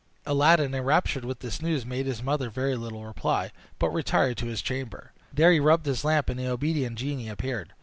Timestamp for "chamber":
4.63-5.11